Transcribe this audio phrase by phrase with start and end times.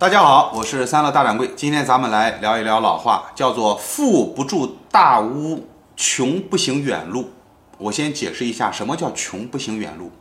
[0.00, 1.50] 大家好，我是三乐大掌柜。
[1.56, 7.32] 今天咱们来聊一聊老话，叫做“富不住大屋，穷不行远路”。
[7.78, 10.12] 我先解释一下，什么叫“穷不行远路”。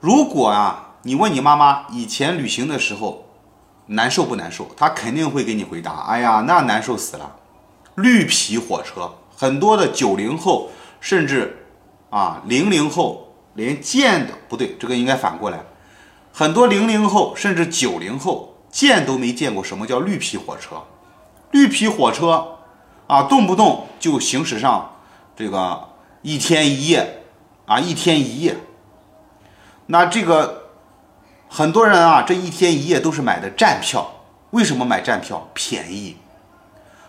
[0.00, 3.24] 如果啊，你问你妈妈以前旅行的时候
[3.86, 7.36] 难受不难受，她肯定会给你回答：“哎呀，那难受死了，
[7.94, 10.68] 绿皮火车。”很多的九零后，
[11.00, 11.66] 甚至
[12.10, 15.64] 啊零零后，连见的不对，这个应该反过来。
[16.34, 20.82] 很多零零后甚至九零后见都没见过什么叫绿皮火车。
[21.50, 22.58] 绿皮火车
[23.06, 24.96] 啊，动不动就行驶上
[25.34, 25.88] 这个
[26.22, 27.22] 一天一夜
[27.66, 28.56] 啊，一天一夜。
[29.86, 30.70] 那这个
[31.48, 34.12] 很多人啊，这一天一夜都是买的站票。
[34.50, 35.48] 为什么买站票？
[35.54, 36.16] 便宜。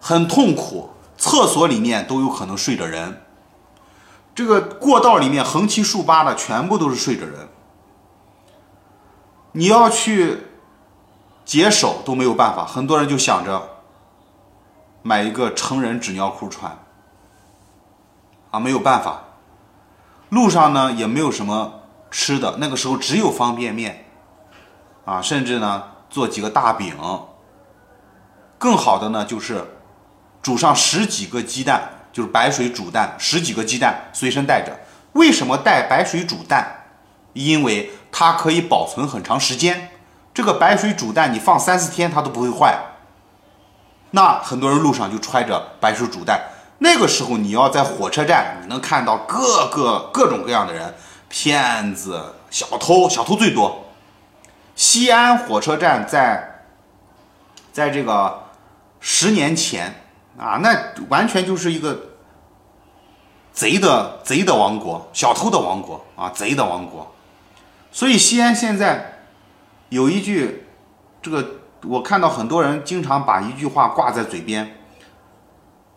[0.00, 3.22] 很痛苦，厕所里面都有可能睡着人。
[4.34, 7.48] 这个过道里面横七竖八的全部都是睡着人。
[9.52, 10.40] 你要去
[11.44, 13.82] 解手都没有办法，很多人就想着
[15.02, 16.78] 买一个成人纸尿裤穿，
[18.50, 19.24] 啊，没有办法。
[20.30, 24.06] 路上呢也没有什么吃的，那个时候只有方便面，
[25.04, 26.96] 啊，甚至呢做几个大饼。
[28.58, 29.64] 更好的呢就是
[30.42, 34.74] 煮上十几个鸡蛋，就是白水煮蛋，十几个鸡蛋随身带着。
[35.12, 36.86] 为什么带白水煮蛋？
[37.34, 39.90] 因为它可以保存很长时间，
[40.34, 42.76] 这个白水煮蛋你放三四天它都不会坏。
[44.10, 46.40] 那很多人路上就揣着白水煮蛋，
[46.78, 50.94] 那个时候你要在火车站，你能看到各个各种各样的人，
[51.28, 53.84] 骗子、小偷，小偷最多。
[54.76, 56.62] 西安火车站在，
[57.72, 58.44] 在这个
[59.00, 60.02] 十年前
[60.36, 60.76] 啊，那
[61.08, 61.96] 完全就是一个
[63.52, 67.14] 贼的贼的王国，小偷的王国啊，贼的王国。
[67.92, 69.13] 所以西安现在
[69.94, 70.66] 有一句，
[71.22, 74.76] 这个我看到很多人经常把一句话挂在嘴边，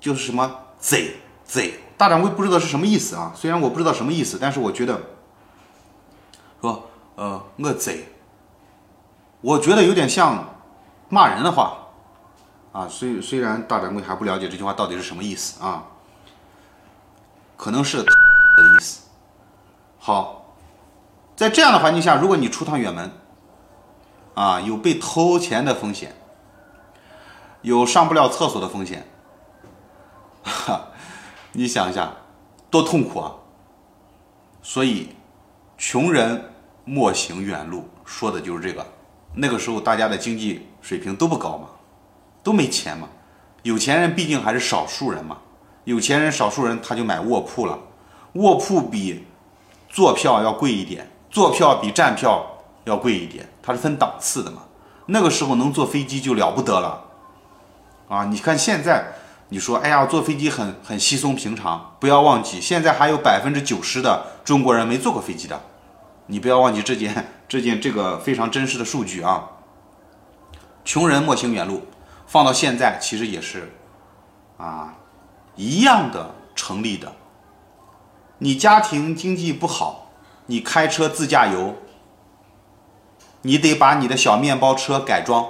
[0.00, 1.74] 就是什么“贼贼”。
[1.98, 3.30] 大掌柜不知道是什么意思啊？
[3.36, 4.98] 虽然我不知道什么意思，但是我觉得
[6.62, 8.08] 说呃我贼，
[9.42, 10.54] 我觉得有点像
[11.10, 11.76] 骂人的话
[12.72, 12.88] 啊。
[12.88, 15.84] 虽虽然大掌柜还不了解这句话到底是什么意思啊，
[17.58, 19.02] 可能是的意思。
[20.00, 20.38] 好。
[21.34, 23.10] 在这样的环境下，如果你出趟远门，
[24.34, 26.14] 啊，有被偷钱的风险，
[27.60, 29.06] 有上不了厕所的风险，
[30.42, 30.88] 哈，
[31.52, 32.12] 你想一下，
[32.70, 33.32] 多痛苦啊！
[34.62, 35.08] 所以，
[35.76, 36.52] 穷人
[36.84, 38.86] 莫行远路，说的就是这个。
[39.34, 41.68] 那个时候大家的经济水平都不高嘛，
[42.42, 43.08] 都没钱嘛。
[43.62, 45.38] 有钱人毕竟还是少数人嘛，
[45.84, 47.78] 有钱人少数人他就买卧铺了，
[48.34, 49.24] 卧铺比
[49.88, 51.10] 坐票要贵一点。
[51.30, 52.51] 坐票比站票
[52.84, 54.62] 要贵一点，它是分档次的嘛。
[55.06, 57.04] 那个时候能坐飞机就了不得了，
[58.08, 58.24] 啊！
[58.26, 59.12] 你看现在，
[59.48, 61.96] 你说哎呀，坐飞机很很稀松平常。
[61.98, 65.60] 不要忘记，现在还有百分之九十的中国人没坐过飞机的，
[66.26, 69.48] 你不要忘记这件 这件这个非常真实的数据啊。
[70.84, 71.82] 穷人莫行远路，
[72.26, 73.72] 放到现在其实也是
[74.56, 74.94] 啊
[75.56, 77.12] 一样的成立的。
[78.38, 79.98] 你家庭经济不好。
[80.46, 81.76] 你开车自驾游，
[83.42, 85.46] 你得把你的小面包车改装，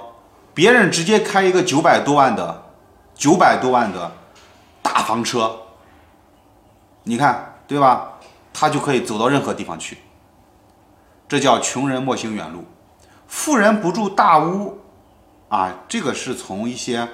[0.53, 2.65] 别人直接开一个九百多万的、
[3.15, 4.11] 九百多万的
[4.81, 5.59] 大房车，
[7.03, 8.19] 你看对吧？
[8.51, 9.97] 他就可以走到任何地方去。
[11.27, 12.65] 这叫穷人莫行远路，
[13.27, 14.79] 富人不住大屋
[15.49, 15.73] 啊。
[15.87, 17.07] 这个是从一些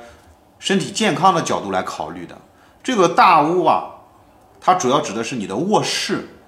[0.60, 2.38] 身体健康的角度来考虑的。
[2.84, 3.86] 这个大屋啊，
[4.60, 6.39] 它主要指的是你的卧室。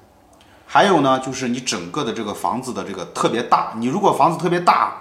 [0.74, 3.74] 还有呢，就是你整个的这个房子的这个特别大。
[3.76, 4.94] 你如果房子特别大，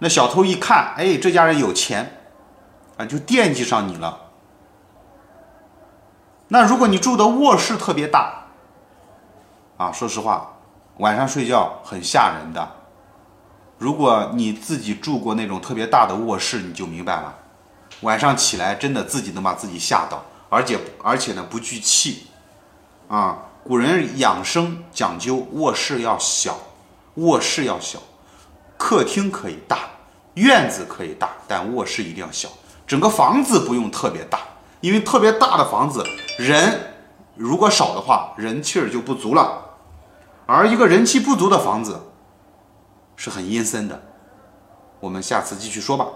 [0.00, 2.24] 那小偷一看，哎，这家人有钱，
[2.96, 4.32] 啊，就惦记上你了。
[6.48, 8.46] 那如果你住的卧室特别大，
[9.76, 10.54] 啊，说实话，
[10.96, 12.68] 晚上睡觉很吓人的。
[13.78, 17.32] 如果你自己住过那种特别大的卧室，你就明白了，
[18.00, 22.26] 晚上起来真的自己能把自己吓到，而且而且呢不聚气，
[23.06, 23.38] 啊。
[23.64, 26.58] 古人养生讲究卧室要小，
[27.14, 27.98] 卧室要小，
[28.76, 29.78] 客厅可以大，
[30.34, 32.50] 院子可以大，但卧室一定要小。
[32.86, 34.40] 整个房子不用特别大，
[34.82, 36.04] 因为特别大的房子
[36.38, 36.94] 人
[37.36, 39.64] 如果少的话，人气儿就不足了。
[40.44, 41.98] 而一个人气不足的房子
[43.16, 44.02] 是很阴森的。
[45.00, 46.06] 我们下次继续说吧。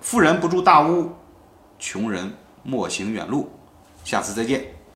[0.00, 1.10] 富人不住大屋，
[1.80, 3.50] 穷人莫行远路。
[4.04, 4.83] 下次再见。